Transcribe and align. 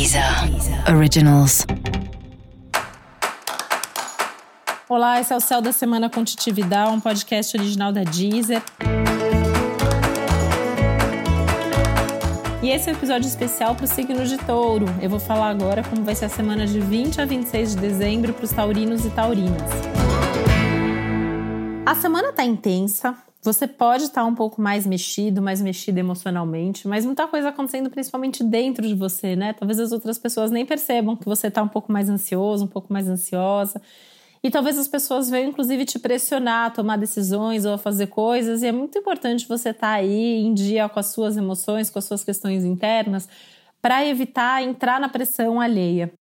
Deezer 0.00 0.24
Originals. 0.96 1.66
Olá, 4.88 5.20
esse 5.20 5.30
é 5.30 5.36
o 5.36 5.40
Céu 5.40 5.60
da 5.60 5.72
Semana 5.72 6.08
com 6.08 6.24
Titividade, 6.24 6.90
um 6.90 6.98
podcast 6.98 7.54
original 7.54 7.92
da 7.92 8.02
Deezer. 8.02 8.62
E 12.62 12.70
esse 12.70 12.88
é 12.88 12.94
um 12.94 12.96
episódio 12.96 13.28
especial 13.28 13.74
para 13.74 13.84
o 13.84 13.86
signo 13.86 14.24
de 14.24 14.38
touro. 14.38 14.86
Eu 15.02 15.10
vou 15.10 15.20
falar 15.20 15.50
agora 15.50 15.84
como 15.84 16.02
vai 16.02 16.14
ser 16.14 16.24
a 16.24 16.30
semana 16.30 16.66
de 16.66 16.80
20 16.80 17.20
a 17.20 17.26
26 17.26 17.74
de 17.74 17.80
dezembro 17.82 18.32
para 18.32 18.46
os 18.46 18.52
taurinos 18.52 19.04
e 19.04 19.10
taurinas. 19.10 19.70
A 21.84 21.94
semana 21.94 22.32
tá 22.32 22.42
intensa, 22.42 23.14
você 23.42 23.66
pode 23.66 24.04
estar 24.04 24.24
um 24.24 24.34
pouco 24.34 24.60
mais 24.60 24.86
mexido, 24.86 25.40
mais 25.40 25.62
mexido 25.62 25.98
emocionalmente, 25.98 26.86
mas 26.86 27.06
muita 27.06 27.26
coisa 27.26 27.48
acontecendo 27.48 27.88
principalmente 27.88 28.44
dentro 28.44 28.86
de 28.86 28.94
você, 28.94 29.34
né? 29.34 29.54
Talvez 29.54 29.80
as 29.80 29.92
outras 29.92 30.18
pessoas 30.18 30.50
nem 30.50 30.66
percebam 30.66 31.16
que 31.16 31.24
você 31.24 31.46
está 31.46 31.62
um 31.62 31.68
pouco 31.68 31.90
mais 31.90 32.10
ansioso, 32.10 32.64
um 32.64 32.68
pouco 32.68 32.92
mais 32.92 33.08
ansiosa. 33.08 33.80
E 34.42 34.50
talvez 34.50 34.78
as 34.78 34.88
pessoas 34.88 35.28
venham, 35.30 35.50
inclusive, 35.50 35.84
te 35.84 35.98
pressionar 35.98 36.66
a 36.66 36.70
tomar 36.70 36.96
decisões 36.96 37.64
ou 37.64 37.74
a 37.74 37.78
fazer 37.78 38.08
coisas. 38.08 38.62
E 38.62 38.66
é 38.66 38.72
muito 38.72 38.98
importante 38.98 39.46
você 39.48 39.70
estar 39.70 39.88
tá 39.88 39.94
aí 39.94 40.40
em 40.40 40.54
dia 40.54 40.88
com 40.88 40.98
as 41.00 41.06
suas 41.06 41.36
emoções, 41.36 41.90
com 41.90 41.98
as 41.98 42.04
suas 42.06 42.24
questões 42.24 42.64
internas, 42.64 43.28
para 43.82 44.04
evitar 44.06 44.62
entrar 44.62 45.00
na 45.00 45.08
pressão 45.08 45.60
alheia. 45.60 46.12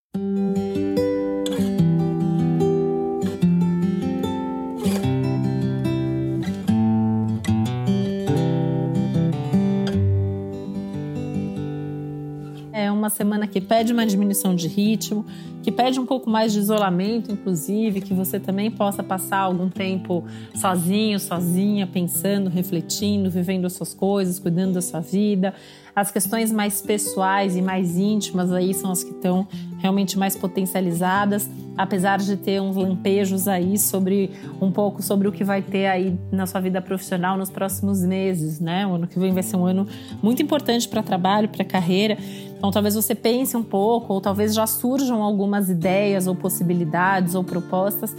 Uma 13.00 13.10
semana 13.10 13.48
que 13.48 13.60
pede 13.60 13.92
uma 13.92 14.06
diminuição 14.06 14.54
de 14.54 14.68
ritmo, 14.68 15.26
que 15.64 15.72
pede 15.72 16.00
um 16.00 16.06
pouco 16.06 16.30
mais 16.30 16.54
de 16.54 16.60
isolamento, 16.60 17.32
inclusive, 17.32 18.02
que 18.02 18.14
você 18.14 18.40
também 18.40 18.70
possa 18.70 19.02
passar 19.02 19.40
algum 19.40 19.70
tempo 19.70 20.24
sozinho, 20.54 21.20
sozinha, 21.20 21.88
pensando, 21.88 22.50
refletindo, 22.50 23.30
vivendo 23.30 23.66
as 23.66 23.74
suas 23.74 23.94
coisas, 23.94 24.40
cuidando 24.40 24.74
da 24.74 24.82
sua 24.82 25.00
vida. 25.00 25.54
As 25.96 26.12
questões 26.12 26.52
mais 26.52 26.82
pessoais 26.82 27.58
e 27.58 27.62
mais 27.62 27.98
íntimas 27.98 28.54
aí 28.54 28.74
são 28.74 28.92
as 28.92 29.04
que 29.04 29.12
estão 29.12 29.48
realmente 29.80 30.18
mais 30.18 30.36
potencializadas, 30.36 31.50
apesar 31.78 32.20
de 32.20 32.38
ter 32.38 32.62
uns 32.62 32.76
lampejos 32.76 33.48
aí 33.48 33.78
sobre 33.78 34.32
um 34.62 34.72
pouco 34.72 35.02
sobre 35.02 35.28
o 35.28 35.32
que 35.32 35.44
vai 35.44 35.62
ter 35.62 35.88
aí 35.88 36.18
na 36.32 36.46
sua 36.46 36.62
vida 36.62 36.82
profissional 36.82 37.38
nos 37.38 37.50
próximos 37.50 38.02
meses, 38.02 38.60
né? 38.60 38.88
O 38.88 38.96
ano 38.96 39.08
que 39.08 39.20
vem 39.20 39.34
vai 39.34 39.44
ser 39.44 39.58
um 39.58 39.66
ano 39.66 39.88
muito 40.22 40.42
importante 40.42 40.88
para 40.88 41.04
trabalho, 41.04 41.50
para 41.50 41.66
carreira. 41.66 42.18
Então, 42.60 42.72
talvez 42.72 42.94
você 42.94 43.16
pense 43.16 43.56
um 43.56 43.64
pouco, 43.64 44.14
ou 44.14 44.20
talvez 44.20 44.54
já 44.54 44.68
surjam 44.68 45.24
algumas 45.24 45.70
ideias, 45.70 46.28
ou 46.28 46.36
possibilidades, 46.36 47.34
ou 47.34 47.42
propostas. 47.42 48.14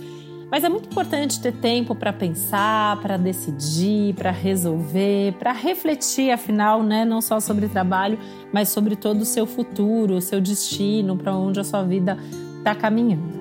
Mas 0.50 0.64
é 0.64 0.68
muito 0.70 0.86
importante 0.86 1.38
ter 1.40 1.52
tempo 1.52 1.94
para 1.94 2.10
pensar, 2.10 2.98
para 3.02 3.18
decidir, 3.18 4.14
para 4.14 4.30
resolver, 4.30 5.34
para 5.34 5.52
refletir, 5.52 6.30
afinal, 6.30 6.82
né, 6.82 7.04
não 7.04 7.20
só 7.20 7.38
sobre 7.38 7.68
trabalho, 7.68 8.18
mas 8.50 8.70
sobre 8.70 8.96
todo 8.96 9.20
o 9.20 9.26
seu 9.26 9.46
futuro, 9.46 10.14
o 10.14 10.20
seu 10.22 10.40
destino, 10.40 11.18
para 11.18 11.36
onde 11.36 11.60
a 11.60 11.64
sua 11.64 11.82
vida 11.82 12.16
está 12.58 12.74
caminhando. 12.74 13.39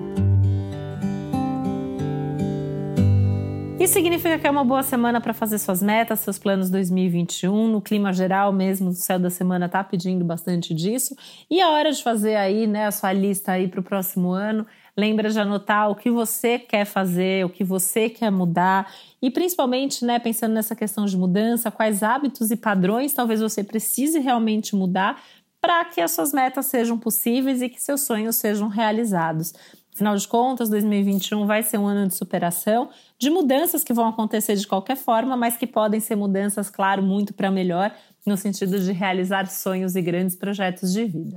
Isso 3.90 3.98
significa 3.98 4.38
que 4.38 4.46
é 4.46 4.50
uma 4.50 4.62
boa 4.62 4.84
semana 4.84 5.20
para 5.20 5.34
fazer 5.34 5.58
suas 5.58 5.82
metas, 5.82 6.20
seus 6.20 6.38
planos 6.38 6.70
2021. 6.70 7.66
No 7.66 7.82
clima 7.82 8.12
geral 8.12 8.52
mesmo, 8.52 8.90
o 8.90 8.92
céu 8.92 9.18
da 9.18 9.30
semana 9.30 9.66
está 9.66 9.82
pedindo 9.82 10.24
bastante 10.24 10.72
disso. 10.72 11.16
E 11.50 11.60
a 11.60 11.70
hora 11.70 11.90
de 11.90 12.00
fazer 12.00 12.36
aí, 12.36 12.68
né, 12.68 12.86
a 12.86 12.92
sua 12.92 13.12
lista 13.12 13.50
aí 13.50 13.66
para 13.66 13.80
o 13.80 13.82
próximo 13.82 14.30
ano. 14.30 14.64
Lembra 14.96 15.28
de 15.28 15.40
anotar 15.40 15.90
o 15.90 15.96
que 15.96 16.08
você 16.08 16.56
quer 16.56 16.84
fazer, 16.84 17.44
o 17.44 17.48
que 17.50 17.64
você 17.64 18.08
quer 18.08 18.30
mudar 18.30 18.88
e 19.20 19.28
principalmente, 19.28 20.04
né, 20.04 20.20
pensando 20.20 20.54
nessa 20.54 20.76
questão 20.76 21.04
de 21.04 21.16
mudança, 21.16 21.68
quais 21.68 22.04
hábitos 22.04 22.52
e 22.52 22.56
padrões 22.56 23.12
talvez 23.12 23.40
você 23.40 23.64
precise 23.64 24.20
realmente 24.20 24.76
mudar 24.76 25.20
para 25.60 25.84
que 25.84 26.00
as 26.00 26.12
suas 26.12 26.32
metas 26.32 26.66
sejam 26.66 26.96
possíveis 26.96 27.60
e 27.60 27.68
que 27.68 27.82
seus 27.82 28.02
sonhos 28.02 28.36
sejam 28.36 28.68
realizados. 28.68 29.52
Afinal 29.94 30.16
de 30.16 30.26
contas, 30.26 30.68
2021 30.68 31.46
vai 31.46 31.62
ser 31.62 31.78
um 31.78 31.86
ano 31.86 32.08
de 32.08 32.14
superação, 32.14 32.88
de 33.18 33.28
mudanças 33.28 33.84
que 33.84 33.92
vão 33.92 34.06
acontecer 34.08 34.56
de 34.56 34.66
qualquer 34.66 34.96
forma, 34.96 35.36
mas 35.36 35.56
que 35.56 35.66
podem 35.66 36.00
ser 36.00 36.16
mudanças, 36.16 36.70
claro, 36.70 37.02
muito 37.02 37.34
para 37.34 37.50
melhor, 37.50 37.92
no 38.26 38.36
sentido 38.36 38.78
de 38.78 38.92
realizar 38.92 39.46
sonhos 39.46 39.96
e 39.96 40.02
grandes 40.02 40.36
projetos 40.36 40.92
de 40.92 41.04
vida. 41.04 41.34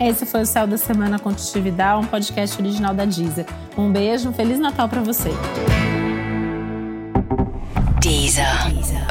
Esse 0.00 0.26
foi 0.26 0.42
o 0.42 0.46
Céu 0.46 0.66
da 0.66 0.76
Semana 0.76 1.18
com 1.18 1.30
um 1.30 2.06
podcast 2.06 2.60
original 2.60 2.94
da 2.94 3.06
Deezer. 3.06 3.46
Um 3.78 3.90
beijo, 3.90 4.28
um 4.28 4.32
Feliz 4.34 4.58
Natal 4.58 4.86
para 4.86 5.00
você. 5.00 5.30
Deezer. 8.02 8.44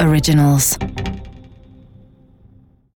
Originals. 0.07 0.77